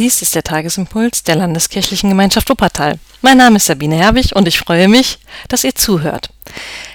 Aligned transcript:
Dies 0.00 0.22
ist 0.22 0.34
der 0.34 0.42
Tagesimpuls 0.42 1.24
der 1.24 1.36
Landeskirchlichen 1.36 2.08
Gemeinschaft 2.08 2.48
Wuppertal. 2.48 2.98
Mein 3.20 3.36
Name 3.36 3.56
ist 3.56 3.66
Sabine 3.66 3.96
Herwig 3.96 4.34
und 4.34 4.48
ich 4.48 4.58
freue 4.58 4.88
mich, 4.88 5.18
dass 5.48 5.62
ihr 5.62 5.74
zuhört. 5.74 6.30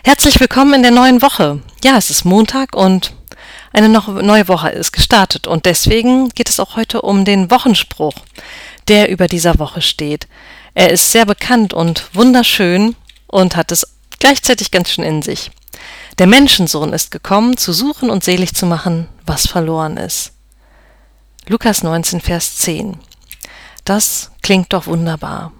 Herzlich 0.04 0.40
willkommen 0.40 0.74
in 0.74 0.82
der 0.82 0.90
neuen 0.90 1.22
Woche. 1.22 1.62
Ja, 1.84 1.98
es 1.98 2.10
ist 2.10 2.26
Montag 2.26 2.76
und 2.76 3.14
eine 3.72 3.90
neue 3.90 4.48
Woche 4.48 4.70
ist 4.70 4.92
gestartet 4.92 5.46
und 5.46 5.68
deswegen 5.68 6.30
geht 6.30 6.50
es 6.50 6.60
auch 6.60 6.78
heute 6.78 7.04
um 7.04 7.26
den 7.26 7.52
Wochenspruch, 7.52 8.16
der 8.88 9.12
über 9.12 9.28
dieser 9.28 9.60
Woche 9.60 9.84
steht. 9.84 10.28
Er 10.74 10.90
ist 10.90 11.12
sehr 11.12 11.28
bekannt 11.28 11.76
und 11.76 12.10
wunderschön 12.16 12.96
und 13.28 13.56
hat 13.56 13.72
es 13.72 13.86
gleichzeitig 14.18 14.72
ganz 14.72 14.90
schön 14.90 15.04
in 15.04 15.22
sich. 15.22 15.52
Der 16.18 16.26
Menschensohn 16.26 16.92
ist 16.92 17.12
gekommen, 17.12 17.56
zu 17.56 17.72
suchen 17.72 18.10
und 18.10 18.24
selig 18.24 18.56
zu 18.56 18.66
machen, 18.66 19.08
was 19.28 19.46
verloren 19.46 19.98
ist. 19.98 20.32
Lukas 21.48 21.84
19, 21.84 22.22
Vers 22.22 22.58
10. 22.58 22.98
Das 23.84 24.32
klingt 24.42 24.74
doch 24.74 24.88
wunderbar. 24.88 25.52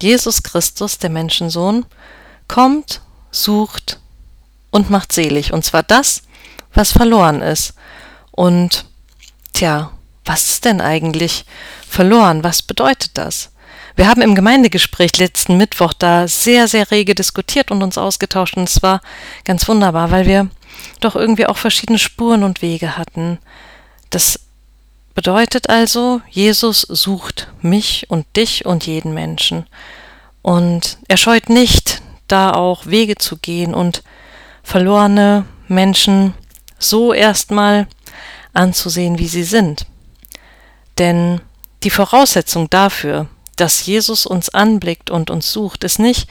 Jesus 0.00 0.44
Christus, 0.44 0.98
der 0.98 1.10
Menschensohn, 1.10 1.84
kommt, 2.46 3.00
sucht 3.32 3.98
und 4.70 4.88
macht 4.88 5.10
selig. 5.10 5.52
Und 5.52 5.64
zwar 5.64 5.82
das, 5.82 6.22
was 6.72 6.92
verloren 6.92 7.42
ist. 7.42 7.74
Und, 8.30 8.86
tja, 9.52 9.90
was 10.24 10.48
ist 10.48 10.64
denn 10.64 10.80
eigentlich 10.80 11.44
verloren? 11.88 12.44
Was 12.44 12.62
bedeutet 12.62 13.18
das? 13.18 13.50
Wir 13.96 14.06
haben 14.06 14.22
im 14.22 14.36
Gemeindegespräch 14.36 15.18
letzten 15.18 15.56
Mittwoch 15.56 15.92
da 15.92 16.28
sehr, 16.28 16.68
sehr 16.68 16.92
rege 16.92 17.16
diskutiert 17.16 17.72
und 17.72 17.82
uns 17.82 17.98
ausgetauscht. 17.98 18.56
Und 18.56 18.68
es 18.68 18.80
war 18.80 19.00
ganz 19.44 19.66
wunderbar, 19.66 20.12
weil 20.12 20.26
wir 20.26 20.48
doch 21.00 21.16
irgendwie 21.16 21.46
auch 21.46 21.58
verschiedene 21.58 21.98
Spuren 21.98 22.44
und 22.44 22.62
Wege 22.62 22.96
hatten. 22.96 23.38
Das 24.10 24.38
Bedeutet 25.14 25.68
also, 25.68 26.22
Jesus 26.30 26.80
sucht 26.80 27.48
mich 27.60 28.06
und 28.08 28.24
dich 28.36 28.64
und 28.64 28.86
jeden 28.86 29.12
Menschen. 29.12 29.66
Und 30.40 30.98
er 31.08 31.16
scheut 31.16 31.48
nicht, 31.48 32.02
da 32.28 32.52
auch 32.52 32.86
Wege 32.86 33.16
zu 33.16 33.36
gehen 33.36 33.74
und 33.74 34.02
verlorene 34.62 35.44
Menschen 35.68 36.34
so 36.78 37.12
erstmal 37.12 37.86
anzusehen, 38.54 39.18
wie 39.18 39.28
sie 39.28 39.44
sind. 39.44 39.86
Denn 40.98 41.40
die 41.82 41.90
Voraussetzung 41.90 42.70
dafür, 42.70 43.28
dass 43.56 43.84
Jesus 43.84 44.24
uns 44.24 44.48
anblickt 44.48 45.10
und 45.10 45.30
uns 45.30 45.52
sucht, 45.52 45.84
ist 45.84 45.98
nicht, 45.98 46.28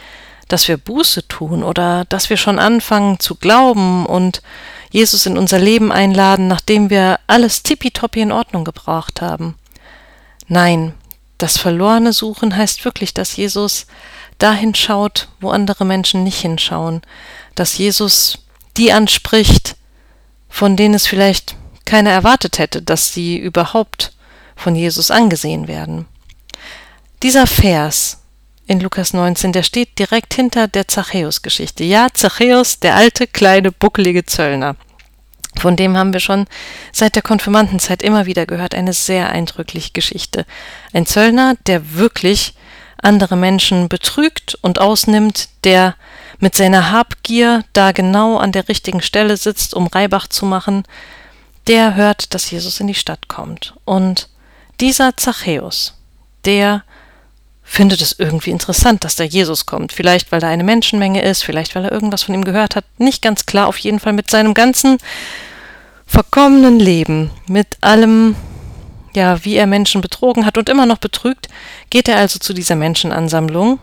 dass 0.48 0.68
wir 0.68 0.78
Buße 0.78 1.28
tun 1.28 1.64
oder 1.64 2.06
dass 2.06 2.30
wir 2.30 2.38
schon 2.38 2.60
anfangen 2.60 3.20
zu 3.20 3.36
glauben 3.36 4.06
und 4.06 4.42
Jesus 4.92 5.26
in 5.26 5.38
unser 5.38 5.58
Leben 5.58 5.92
einladen, 5.92 6.48
nachdem 6.48 6.90
wir 6.90 7.20
alles 7.28 7.64
tippitoppi 7.64 8.22
in 8.22 8.32
Ordnung 8.32 8.66
gebracht 8.66 9.22
haben. 9.22 9.56
Nein, 10.48 10.94
das 11.38 11.58
verlorene 11.58 12.14
Suchen 12.14 12.56
heißt 12.56 12.86
wirklich, 12.86 13.14
dass 13.14 13.36
Jesus 13.36 13.88
dahin 14.38 14.76
schaut, 14.76 15.30
wo 15.40 15.50
andere 15.50 15.86
Menschen 15.86 16.24
nicht 16.24 16.40
hinschauen, 16.40 17.02
dass 17.56 17.78
Jesus 17.78 18.40
die 18.78 18.92
anspricht, 18.92 19.76
von 20.50 20.76
denen 20.76 20.94
es 20.94 21.08
vielleicht 21.08 21.56
keiner 21.86 22.12
erwartet 22.12 22.60
hätte, 22.60 22.82
dass 22.82 23.14
sie 23.14 23.38
überhaupt 23.38 24.14
von 24.56 24.76
Jesus 24.76 25.10
angesehen 25.10 25.68
werden. 25.68 26.06
Dieser 27.24 27.48
Vers 27.48 28.21
in 28.72 28.80
Lukas 28.80 29.12
19, 29.12 29.52
der 29.52 29.64
steht 29.64 30.00
direkt 30.00 30.34
hinter 30.34 30.70
der 30.70 30.88
Zachäus-Geschichte. 30.88 31.84
Ja, 31.84 32.08
Zachäus, 32.14 32.80
der 32.80 32.96
alte, 32.96 33.28
kleine, 33.28 33.70
buckelige 33.70 34.26
Zöllner. 34.26 34.78
Von 35.60 35.76
dem 35.76 35.98
haben 35.98 36.14
wir 36.14 36.22
schon 36.22 36.48
seit 36.94 37.16
der 37.16 37.22
Konfirmandenzeit 37.22 38.02
immer 38.02 38.26
wieder 38.28 38.46
gehört. 38.46 38.74
Eine 38.74 38.94
sehr 38.94 39.30
eindrückliche 39.30 39.92
Geschichte. 39.92 40.46
Ein 40.94 41.06
Zöllner, 41.06 41.56
der 41.68 41.96
wirklich 41.96 42.54
andere 43.02 43.36
Menschen 43.36 43.90
betrügt 43.90 44.58
und 44.62 44.80
ausnimmt, 44.80 45.50
der 45.66 45.96
mit 46.40 46.56
seiner 46.56 46.92
Habgier 46.92 47.66
da 47.74 47.92
genau 47.92 48.38
an 48.38 48.54
der 48.54 48.70
richtigen 48.70 49.02
Stelle 49.02 49.36
sitzt, 49.36 49.74
um 49.74 49.88
Reibach 49.88 50.28
zu 50.28 50.46
machen, 50.46 50.84
der 51.68 51.96
hört, 51.96 52.34
dass 52.34 52.50
Jesus 52.50 52.80
in 52.80 52.88
die 52.88 52.96
Stadt 52.96 53.28
kommt. 53.28 53.74
Und 53.84 54.30
dieser 54.80 55.18
Zachäus, 55.18 55.96
der 56.46 56.86
findet 57.72 58.02
es 58.02 58.14
irgendwie 58.20 58.50
interessant, 58.50 59.06
dass 59.06 59.16
da 59.16 59.24
Jesus 59.24 59.66
kommt. 59.66 59.94
Vielleicht, 59.94 60.34
weil 60.34 60.42
da 60.42 60.50
eine 60.50 60.66
Menschenmenge 60.66 61.22
ist, 61.22 61.46
vielleicht, 61.46 61.74
weil 61.74 61.86
er 61.86 61.92
irgendwas 61.94 62.24
von 62.24 62.36
ihm 62.36 62.44
gehört 62.44 62.76
hat. 62.76 62.84
Nicht 62.98 63.22
ganz 63.22 63.46
klar, 63.46 63.68
auf 63.68 63.78
jeden 63.78 64.02
Fall 64.02 64.12
mit 64.12 64.30
seinem 64.30 64.54
ganzen 64.54 64.98
verkommenen 66.06 66.82
Leben, 66.82 67.32
mit 67.48 67.78
allem, 67.80 68.36
ja, 69.16 69.46
wie 69.46 69.56
er 69.56 69.68
Menschen 69.68 70.02
betrogen 70.02 70.46
hat 70.46 70.58
und 70.58 70.68
immer 70.68 70.86
noch 70.86 70.98
betrügt, 70.98 71.48
geht 71.90 72.10
er 72.10 72.18
also 72.18 72.40
zu 72.40 72.52
dieser 72.54 72.76
Menschenansammlung 72.76 73.80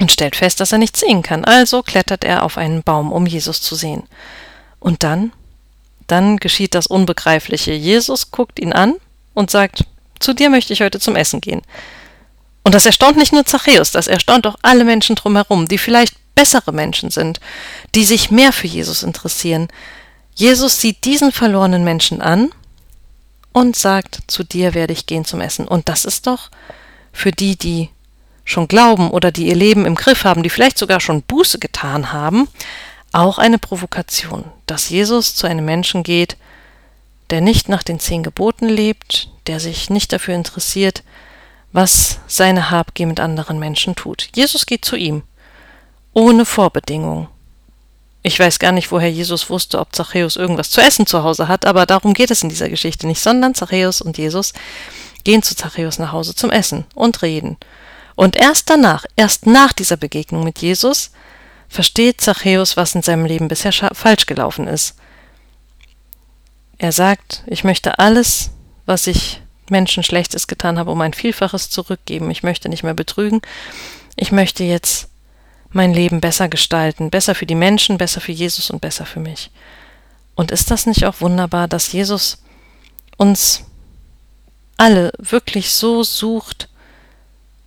und 0.00 0.10
stellt 0.10 0.34
fest, 0.34 0.58
dass 0.58 0.72
er 0.72 0.78
nichts 0.78 0.98
sehen 0.98 1.22
kann. 1.22 1.44
Also 1.44 1.84
klettert 1.84 2.24
er 2.24 2.42
auf 2.42 2.58
einen 2.58 2.82
Baum, 2.82 3.12
um 3.12 3.24
Jesus 3.24 3.62
zu 3.62 3.76
sehen. 3.76 4.02
Und 4.80 5.04
dann, 5.04 5.30
dann 6.08 6.38
geschieht 6.38 6.74
das 6.74 6.88
Unbegreifliche. 6.88 7.72
Jesus 7.72 8.32
guckt 8.32 8.58
ihn 8.58 8.72
an 8.72 8.94
und 9.32 9.52
sagt, 9.52 9.84
zu 10.18 10.34
dir 10.34 10.50
möchte 10.50 10.72
ich 10.72 10.80
heute 10.80 10.98
zum 10.98 11.14
Essen 11.14 11.40
gehen. 11.40 11.62
Und 12.66 12.74
das 12.74 12.84
erstaunt 12.84 13.16
nicht 13.16 13.32
nur 13.32 13.44
Zachäus, 13.44 13.92
das 13.92 14.08
erstaunt 14.08 14.44
auch 14.44 14.56
alle 14.60 14.82
Menschen 14.82 15.14
drumherum, 15.14 15.68
die 15.68 15.78
vielleicht 15.78 16.16
bessere 16.34 16.72
Menschen 16.72 17.12
sind, 17.12 17.38
die 17.94 18.04
sich 18.04 18.32
mehr 18.32 18.52
für 18.52 18.66
Jesus 18.66 19.04
interessieren. 19.04 19.68
Jesus 20.34 20.80
sieht 20.80 21.04
diesen 21.04 21.30
verlorenen 21.30 21.84
Menschen 21.84 22.20
an 22.20 22.50
und 23.52 23.76
sagt, 23.76 24.18
zu 24.26 24.42
dir 24.42 24.74
werde 24.74 24.94
ich 24.94 25.06
gehen 25.06 25.24
zum 25.24 25.42
Essen. 25.42 25.68
Und 25.68 25.88
das 25.88 26.04
ist 26.04 26.26
doch 26.26 26.50
für 27.12 27.30
die, 27.30 27.54
die 27.54 27.88
schon 28.44 28.66
glauben 28.66 29.12
oder 29.12 29.30
die 29.30 29.46
ihr 29.46 29.54
Leben 29.54 29.86
im 29.86 29.94
Griff 29.94 30.24
haben, 30.24 30.42
die 30.42 30.50
vielleicht 30.50 30.76
sogar 30.76 30.98
schon 30.98 31.22
Buße 31.22 31.60
getan 31.60 32.12
haben, 32.12 32.48
auch 33.12 33.38
eine 33.38 33.60
Provokation, 33.60 34.44
dass 34.66 34.88
Jesus 34.88 35.36
zu 35.36 35.46
einem 35.46 35.66
Menschen 35.66 36.02
geht, 36.02 36.36
der 37.30 37.42
nicht 37.42 37.68
nach 37.68 37.84
den 37.84 38.00
zehn 38.00 38.24
Geboten 38.24 38.68
lebt, 38.68 39.28
der 39.46 39.60
sich 39.60 39.88
nicht 39.88 40.12
dafür 40.12 40.34
interessiert, 40.34 41.04
was 41.76 42.20
seine 42.26 42.70
Habgier 42.70 43.06
mit 43.06 43.20
anderen 43.20 43.58
Menschen 43.58 43.94
tut. 43.94 44.30
Jesus 44.34 44.64
geht 44.64 44.86
zu 44.86 44.96
ihm, 44.96 45.24
ohne 46.14 46.46
Vorbedingung. 46.46 47.28
Ich 48.22 48.40
weiß 48.40 48.58
gar 48.58 48.72
nicht, 48.72 48.90
woher 48.90 49.10
Jesus 49.10 49.50
wusste, 49.50 49.78
ob 49.78 49.94
Zachäus 49.94 50.36
irgendwas 50.36 50.70
zu 50.70 50.80
essen 50.80 51.06
zu 51.06 51.22
Hause 51.22 51.48
hat, 51.48 51.66
aber 51.66 51.84
darum 51.84 52.14
geht 52.14 52.30
es 52.30 52.42
in 52.42 52.48
dieser 52.48 52.70
Geschichte 52.70 53.06
nicht, 53.06 53.20
sondern 53.20 53.54
Zachäus 53.54 54.00
und 54.00 54.16
Jesus 54.16 54.54
gehen 55.22 55.42
zu 55.42 55.54
Zachäus 55.54 55.98
nach 55.98 56.12
Hause 56.12 56.34
zum 56.34 56.50
Essen 56.50 56.86
und 56.94 57.20
reden. 57.20 57.58
Und 58.14 58.36
erst 58.36 58.70
danach, 58.70 59.04
erst 59.14 59.44
nach 59.44 59.74
dieser 59.74 59.98
Begegnung 59.98 60.44
mit 60.44 60.60
Jesus, 60.60 61.10
versteht 61.68 62.22
Zachäus, 62.22 62.78
was 62.78 62.94
in 62.94 63.02
seinem 63.02 63.26
Leben 63.26 63.48
bisher 63.48 63.72
falsch 63.92 64.24
gelaufen 64.24 64.66
ist. 64.66 64.94
Er 66.78 66.92
sagt, 66.92 67.42
ich 67.46 67.64
möchte 67.64 67.98
alles, 67.98 68.50
was 68.86 69.06
ich 69.06 69.42
Menschen 69.70 70.02
Schlechtes 70.02 70.46
getan 70.46 70.78
habe, 70.78 70.90
um 70.90 71.00
ein 71.00 71.14
Vielfaches 71.14 71.70
zurückgeben. 71.70 72.30
Ich 72.30 72.42
möchte 72.42 72.68
nicht 72.68 72.82
mehr 72.82 72.94
betrügen. 72.94 73.40
Ich 74.16 74.32
möchte 74.32 74.64
jetzt 74.64 75.08
mein 75.70 75.92
Leben 75.92 76.20
besser 76.20 76.48
gestalten, 76.48 77.10
besser 77.10 77.34
für 77.34 77.46
die 77.46 77.54
Menschen, 77.54 77.98
besser 77.98 78.20
für 78.20 78.32
Jesus 78.32 78.70
und 78.70 78.80
besser 78.80 79.06
für 79.06 79.20
mich. 79.20 79.50
Und 80.34 80.50
ist 80.50 80.70
das 80.70 80.86
nicht 80.86 81.04
auch 81.06 81.20
wunderbar, 81.20 81.68
dass 81.68 81.92
Jesus 81.92 82.42
uns 83.16 83.64
alle 84.76 85.12
wirklich 85.18 85.70
so 85.70 86.02
sucht, 86.02 86.68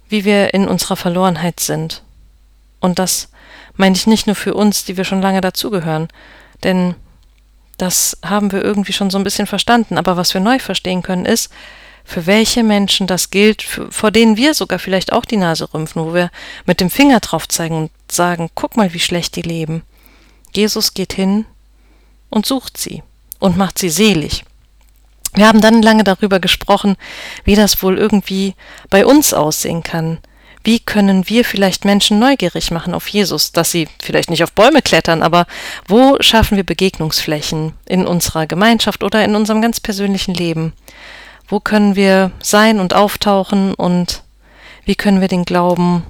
wie 0.08 0.26
wir 0.26 0.54
in 0.54 0.68
unserer 0.68 0.96
Verlorenheit 0.96 1.60
sind? 1.60 2.04
Und 2.80 3.00
das 3.00 3.30
meine 3.76 3.96
ich 3.96 4.08
nicht 4.08 4.28
nur 4.28 4.36
für 4.36 4.54
uns, 4.54 4.86
die 4.86 4.98
wir 4.98 5.06
schon 5.06 5.22
lange 5.22 5.42
dazugehören, 5.42 6.10
denn 6.64 6.96
das 7.78 8.18
haben 8.24 8.52
wir 8.52 8.62
irgendwie 8.62 8.94
schon 8.94 9.10
so 9.10 9.18
ein 9.18 9.24
bisschen 9.24 9.48
verstanden, 9.48 9.98
aber 9.98 10.18
was 10.18 10.34
wir 10.34 10.42
neu 10.42 10.60
verstehen 10.60 11.02
können, 11.02 11.26
ist, 11.26 11.52
für 12.10 12.26
welche 12.26 12.64
Menschen 12.64 13.06
das 13.06 13.30
gilt, 13.30 13.62
für, 13.62 13.92
vor 13.92 14.10
denen 14.10 14.36
wir 14.36 14.56
sogar 14.56 14.80
vielleicht 14.80 15.14
auch 15.14 15.26
die 15.26 15.38
Nase 15.38 15.72
rümpfen, 15.72 16.04
wo 16.04 16.14
wir 16.16 16.32
mit 16.66 16.82
dem 16.82 16.90
Finger 16.90 17.20
drauf 17.20 17.48
zeigen 17.48 17.78
und 17.78 17.92
sagen, 18.12 18.50
guck 18.56 18.78
mal, 18.78 18.94
wie 18.94 19.00
schlecht 19.00 19.36
die 19.36 19.44
leben. 19.44 19.84
Jesus 20.52 20.96
geht 20.96 21.14
hin 21.14 21.46
und 22.32 22.48
sucht 22.48 22.78
sie 22.78 23.04
und 23.38 23.58
macht 23.58 23.78
sie 23.78 23.90
selig. 23.90 24.44
Wir 25.36 25.48
haben 25.48 25.62
dann 25.62 25.84
lange 25.84 26.04
darüber 26.04 26.40
gesprochen, 26.40 26.98
wie 27.44 27.56
das 27.56 27.84
wohl 27.84 28.00
irgendwie 28.00 28.56
bei 28.90 29.06
uns 29.06 29.36
aussehen 29.36 29.84
kann. 29.84 30.18
Wie 30.64 30.80
können 30.80 31.30
wir 31.30 31.46
vielleicht 31.46 31.86
Menschen 31.86 32.18
neugierig 32.18 32.72
machen 32.72 32.96
auf 32.96 33.08
Jesus, 33.08 33.52
dass 33.52 33.70
sie 33.70 33.88
vielleicht 34.02 34.32
nicht 34.32 34.44
auf 34.44 34.52
Bäume 34.54 34.82
klettern, 34.82 35.22
aber 35.22 35.46
wo 35.88 36.18
schaffen 36.22 36.58
wir 36.58 36.66
Begegnungsflächen 36.66 37.74
in 37.86 38.08
unserer 38.08 38.48
Gemeinschaft 38.48 39.04
oder 39.04 39.24
in 39.24 39.36
unserem 39.36 39.62
ganz 39.62 39.80
persönlichen 39.80 40.34
Leben? 40.34 40.74
Wo 41.50 41.60
können 41.60 41.96
wir 41.96 42.32
sein 42.42 42.80
und 42.80 42.94
auftauchen 42.94 43.74
und 43.74 44.24
wie 44.86 44.96
können 44.96 45.20
wir 45.20 45.28
den 45.28 45.46
Glauben 45.46 46.04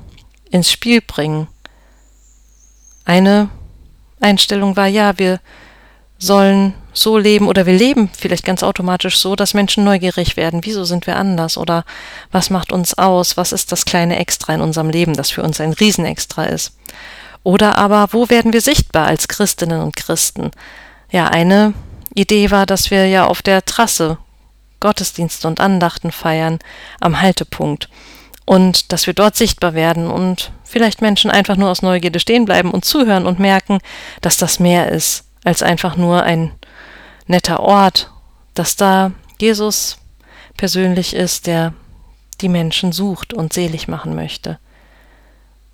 ins 0.52 0.70
Spiel 0.70 1.02
bringen? 1.02 1.48
Eine 3.06 3.50
Einstellung 4.20 4.76
war, 4.76 4.88
ja, 4.88 5.18
wir 5.18 5.40
sollen 6.18 6.74
so 6.92 7.18
leben 7.18 7.48
oder 7.48 7.66
wir 7.66 7.74
leben 7.74 8.10
vielleicht 8.10 8.44
ganz 8.44 8.62
automatisch 8.64 9.18
so, 9.18 9.38
dass 9.38 9.54
Menschen 9.54 9.86
neugierig 9.86 10.36
werden. 10.36 10.62
Wieso 10.64 10.84
sind 10.84 11.08
wir 11.08 11.16
anders? 11.16 11.58
Oder 11.58 11.86
was 12.32 12.50
macht 12.50 12.74
uns 12.74 12.98
aus? 12.98 13.38
Was 13.38 13.54
ist 13.54 13.72
das 13.72 13.86
kleine 13.86 14.20
Extra 14.20 14.54
in 14.54 14.62
unserem 14.62 14.90
Leben, 14.90 15.14
das 15.14 15.32
für 15.32 15.42
uns 15.42 15.62
ein 15.62 15.72
Riesenextra 15.72 16.46
ist? 16.46 16.74
Oder 17.44 17.78
aber, 17.78 18.10
wo 18.12 18.30
werden 18.30 18.52
wir 18.52 18.62
sichtbar 18.62 19.08
als 19.08 19.30
Christinnen 19.30 19.82
und 19.82 19.96
Christen? 19.96 20.52
Ja, 21.10 21.28
eine 21.28 21.74
Idee 22.14 22.52
war, 22.52 22.66
dass 22.66 22.92
wir 22.92 23.08
ja 23.08 23.26
auf 23.26 23.42
der 23.42 23.64
Trasse 23.64 24.18
Gottesdienste 24.80 25.48
und 25.48 25.60
Andachten 25.60 26.12
feiern, 26.12 26.60
am 27.00 27.22
Haltepunkt. 27.22 27.90
Und 28.46 28.92
dass 28.92 29.06
wir 29.06 29.14
dort 29.14 29.36
sichtbar 29.36 29.74
werden 29.74 30.10
und 30.10 30.52
vielleicht 30.64 31.02
Menschen 31.02 31.30
einfach 31.30 31.56
nur 31.56 31.70
aus 31.70 31.82
Neugierde 31.82 32.20
stehen 32.20 32.46
bleiben 32.46 32.72
und 32.72 32.86
zuhören 32.86 33.26
und 33.28 33.40
merken, 33.40 33.80
dass 34.22 34.38
das 34.38 34.60
mehr 34.60 34.92
ist 34.92 35.26
als 35.44 35.62
einfach 35.64 35.96
nur 35.96 36.24
ein 36.24 36.52
netter 37.28 37.60
Ort, 37.60 38.12
dass 38.54 38.76
da 38.76 39.12
Jesus 39.40 39.98
persönlich 40.58 41.16
ist, 41.16 41.48
der 41.48 41.74
die 42.42 42.50
Menschen 42.50 42.92
sucht 42.92 43.34
und 43.34 43.54
selig 43.54 43.88
machen 43.88 44.16
möchte. 44.16 44.60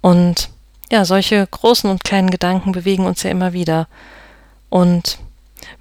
Und 0.01 0.49
ja, 0.91 1.05
solche 1.05 1.47
großen 1.47 1.89
und 1.89 2.03
kleinen 2.03 2.29
Gedanken 2.29 2.71
bewegen 2.71 3.05
uns 3.05 3.23
ja 3.23 3.31
immer 3.31 3.53
wieder. 3.53 3.87
Und 4.69 5.17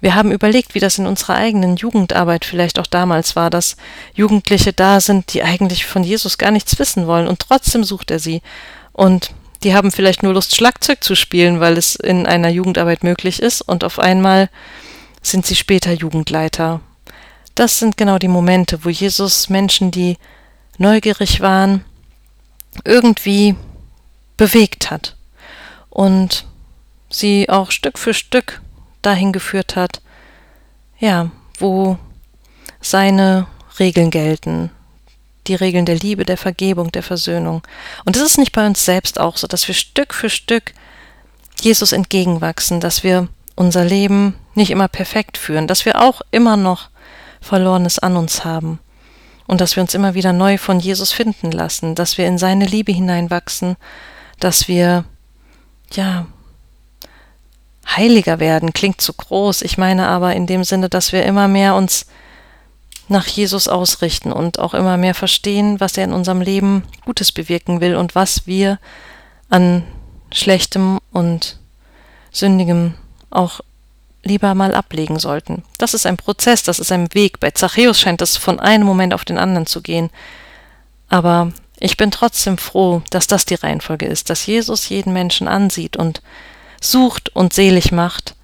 wir 0.01 0.15
haben 0.15 0.31
überlegt, 0.31 0.75
wie 0.75 0.79
das 0.79 0.97
in 0.97 1.07
unserer 1.07 1.35
eigenen 1.35 1.77
Jugendarbeit 1.77 2.45
vielleicht 2.45 2.79
auch 2.79 2.87
damals 2.87 3.35
war, 3.35 3.49
dass 3.49 3.77
Jugendliche 4.13 4.73
da 4.73 4.99
sind, 4.99 5.33
die 5.33 5.43
eigentlich 5.43 5.85
von 5.85 6.03
Jesus 6.03 6.37
gar 6.37 6.51
nichts 6.51 6.77
wissen 6.79 7.07
wollen 7.07 7.27
und 7.27 7.39
trotzdem 7.39 7.83
sucht 7.83 8.11
er 8.11 8.19
sie. 8.19 8.41
Und 8.93 9.31
die 9.63 9.73
haben 9.73 9.91
vielleicht 9.91 10.21
nur 10.21 10.33
Lust, 10.33 10.55
Schlagzeug 10.55 11.03
zu 11.03 11.15
spielen, 11.15 11.59
weil 11.59 11.77
es 11.77 11.95
in 11.95 12.27
einer 12.27 12.49
Jugendarbeit 12.49 13.03
möglich 13.03 13.41
ist, 13.41 13.61
und 13.61 13.83
auf 13.83 13.99
einmal 13.99 14.49
sind 15.21 15.45
sie 15.45 15.55
später 15.55 15.91
Jugendleiter. 15.91 16.81
Das 17.55 17.79
sind 17.79 17.97
genau 17.97 18.19
die 18.19 18.27
Momente, 18.27 18.83
wo 18.83 18.89
Jesus 18.89 19.49
Menschen, 19.49 19.89
die 19.89 20.17
neugierig 20.77 21.41
waren, 21.41 21.83
irgendwie 22.83 23.55
bewegt 24.37 24.91
hat 24.91 25.15
und 25.89 26.45
sie 27.09 27.49
auch 27.49 27.71
Stück 27.71 27.97
für 27.97 28.13
Stück 28.13 28.61
dahin 29.05 29.31
geführt 29.31 29.75
hat, 29.75 30.01
ja, 30.99 31.29
wo 31.59 31.97
seine 32.81 33.47
Regeln 33.79 34.11
gelten, 34.11 34.71
die 35.47 35.55
Regeln 35.55 35.85
der 35.85 35.95
Liebe, 35.95 36.25
der 36.25 36.37
Vergebung, 36.37 36.91
der 36.91 37.03
Versöhnung. 37.03 37.61
Und 38.05 38.15
es 38.15 38.21
ist 38.21 38.37
nicht 38.37 38.51
bei 38.51 38.65
uns 38.65 38.85
selbst 38.85 39.19
auch 39.19 39.37
so, 39.37 39.47
dass 39.47 39.67
wir 39.67 39.75
Stück 39.75 40.13
für 40.13 40.29
Stück 40.29 40.73
Jesus 41.61 41.91
entgegenwachsen, 41.91 42.79
dass 42.79 43.03
wir 43.03 43.27
unser 43.55 43.85
Leben 43.85 44.35
nicht 44.53 44.71
immer 44.71 44.87
perfekt 44.87 45.37
führen, 45.37 45.67
dass 45.67 45.85
wir 45.85 46.01
auch 46.01 46.21
immer 46.31 46.57
noch 46.57 46.89
Verlorenes 47.41 47.99
an 47.99 48.17
uns 48.17 48.43
haben 48.43 48.79
und 49.47 49.61
dass 49.61 49.75
wir 49.75 49.81
uns 49.81 49.93
immer 49.93 50.13
wieder 50.13 50.33
neu 50.33 50.57
von 50.57 50.79
Jesus 50.79 51.11
finden 51.11 51.51
lassen, 51.51 51.95
dass 51.95 52.17
wir 52.17 52.27
in 52.27 52.37
seine 52.37 52.65
Liebe 52.65 52.91
hineinwachsen, 52.91 53.77
dass 54.39 54.67
wir, 54.67 55.05
ja, 55.93 56.25
heiliger 57.85 58.39
werden, 58.39 58.73
klingt 58.73 59.01
zu 59.01 59.13
groß. 59.13 59.61
Ich 59.61 59.77
meine 59.77 60.07
aber 60.07 60.35
in 60.35 60.47
dem 60.47 60.63
Sinne, 60.63 60.89
dass 60.89 61.11
wir 61.11 61.23
immer 61.23 61.47
mehr 61.47 61.75
uns 61.75 62.07
nach 63.07 63.27
Jesus 63.27 63.67
ausrichten 63.67 64.31
und 64.31 64.59
auch 64.59 64.73
immer 64.73 64.97
mehr 64.97 65.13
verstehen, 65.13 65.79
was 65.79 65.97
er 65.97 66.05
in 66.05 66.13
unserem 66.13 66.41
Leben 66.41 66.83
Gutes 67.05 67.31
bewirken 67.31 67.81
will 67.81 67.95
und 67.95 68.15
was 68.15 68.47
wir 68.47 68.79
an 69.49 69.83
Schlechtem 70.31 70.99
und 71.11 71.59
Sündigem 72.31 72.95
auch 73.29 73.61
lieber 74.23 74.55
mal 74.55 74.73
ablegen 74.73 75.19
sollten. 75.19 75.63
Das 75.77 75.93
ist 75.93 76.07
ein 76.07 76.17
Prozess, 76.17 76.63
das 76.63 76.79
ist 76.79 76.91
ein 76.91 77.13
Weg. 77.13 77.39
Bei 77.39 77.51
Zachäus 77.51 77.99
scheint 77.99 78.21
das 78.21 78.37
von 78.37 78.59
einem 78.59 78.85
Moment 78.85 79.13
auf 79.13 79.23
den 79.23 79.37
anderen 79.37 79.67
zu 79.67 79.81
gehen. 79.81 80.09
Aber 81.07 81.51
ich 81.79 81.95
bin 81.95 82.09
trotzdem 82.09 82.57
froh, 82.57 83.03
dass 83.11 83.27
das 83.27 83.45
die 83.45 83.55
Reihenfolge 83.55 84.07
ist, 84.07 84.31
dass 84.31 84.47
Jesus 84.47 84.89
jeden 84.89 85.13
Menschen 85.13 85.47
ansieht 85.47 85.95
und 85.95 86.23
sucht 86.85 87.35
und 87.35 87.53
selig 87.53 87.91
macht 87.91 88.35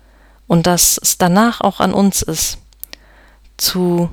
und 0.47 0.67
dass 0.67 0.99
es 1.01 1.17
danach 1.17 1.61
auch 1.61 1.79
an 1.79 1.93
uns 1.93 2.21
ist, 2.21 2.57
zu 3.57 4.09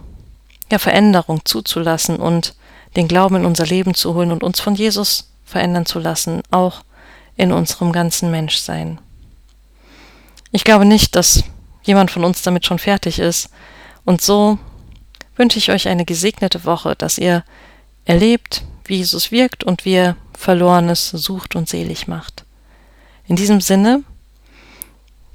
ja, 0.71 0.79
Veränderung 0.79 1.45
zuzulassen 1.45 2.17
und 2.17 2.55
den 2.97 3.09
Glauben 3.09 3.37
in 3.37 3.45
unser 3.45 3.67
Leben 3.67 3.95
zu 3.95 4.15
holen 4.15 4.33
und 4.33 4.43
uns 4.43 4.61
von 4.61 4.75
Jesus 4.75 5.31
verändern 5.45 5.87
zu 5.87 5.99
lassen, 5.99 6.43
auch 6.51 6.83
in 7.37 7.53
unserem 7.53 7.93
ganzen 7.93 8.31
Menschsein. 8.31 9.01
Ich 10.53 10.65
glaube 10.65 10.85
nicht, 10.85 11.15
dass 11.17 11.45
jemand 11.83 12.11
von 12.11 12.25
uns 12.25 12.43
damit 12.43 12.67
schon 12.67 12.79
fertig 12.79 13.19
ist. 13.19 13.51
Und 14.05 14.21
so 14.21 14.59
wünsche 15.37 15.59
ich 15.59 15.71
euch 15.71 15.89
eine 15.89 16.05
gesegnete 16.05 16.65
Woche, 16.65 16.95
dass 16.97 17.19
ihr 17.19 17.45
erlebt, 18.05 18.63
wie 18.85 18.97
Jesus 18.97 19.31
wirkt 19.31 19.65
und 19.65 19.85
wie 19.85 19.95
er 19.95 20.17
Verlorenes 20.37 21.11
sucht 21.11 21.57
und 21.57 21.69
selig 21.69 22.09
macht. 22.09 22.45
In 23.27 23.37
diesem 23.37 23.61
Sinne, 23.61 24.03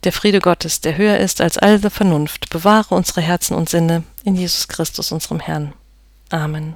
der 0.04 0.12
Friede 0.12 0.40
Gottes, 0.40 0.82
der 0.82 0.98
höher 0.98 1.18
ist 1.18 1.42
als 1.42 1.58
alle 1.58 1.90
Vernunft, 1.90 2.50
bewahre 2.50 2.96
unsere 2.96 3.22
Herzen 3.22 3.56
und 3.56 3.70
Sinne 3.70 4.04
in 4.24 4.36
Jesus 4.36 4.68
Christus, 4.68 5.12
unserem 5.12 5.40
Herrn. 5.40 5.74
Amen. 6.30 6.76